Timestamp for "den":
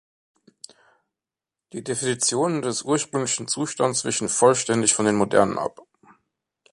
5.05-5.13